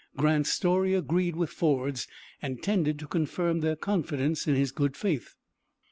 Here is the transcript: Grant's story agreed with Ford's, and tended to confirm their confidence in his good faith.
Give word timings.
Grant's 0.17 0.49
story 0.49 0.95
agreed 0.95 1.35
with 1.35 1.51
Ford's, 1.51 2.07
and 2.41 2.63
tended 2.63 2.97
to 2.97 3.07
confirm 3.07 3.59
their 3.59 3.75
confidence 3.75 4.47
in 4.47 4.55
his 4.55 4.71
good 4.71 4.97
faith. 4.97 5.35